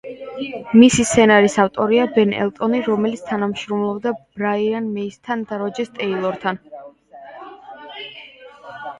[0.83, 6.59] მისი სცენარის ავტორია ბენ ელტონი, რომელიც თანამშრომლობდა ბრაიან მეისთან და როჯერ ტეილორთან.